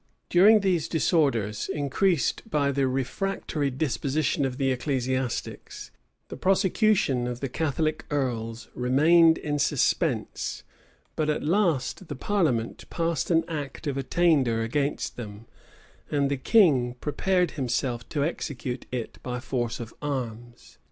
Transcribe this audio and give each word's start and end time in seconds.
}During 0.31 0.61
these 0.61 0.87
disorders, 0.87 1.69
increased 1.69 2.49
by 2.49 2.71
the 2.71 2.87
refractory 2.87 3.69
disposition 3.69 4.45
of 4.45 4.57
the 4.57 4.71
ecclesiastics, 4.71 5.91
the 6.29 6.35
prosecution 6.37 7.27
of 7.27 7.39
the 7.39 7.47
Catholic 7.47 8.05
earls 8.09 8.67
remained 8.73 9.37
in 9.37 9.59
suspense; 9.59 10.63
but 11.15 11.29
at 11.29 11.43
last 11.43 12.07
the 12.07 12.15
parliament 12.15 12.89
passed 12.89 13.29
an 13.29 13.45
act 13.47 13.85
of 13.85 13.95
attainder 13.95 14.63
against 14.63 15.17
them, 15.17 15.45
and 16.09 16.31
the 16.31 16.37
king 16.37 16.95
prepared 16.95 17.51
himself 17.51 18.09
to 18.09 18.23
execute 18.25 18.87
it 18.91 19.19
by 19.21 19.39
force 19.39 19.79
of 19.79 19.93
arms. 20.01 20.79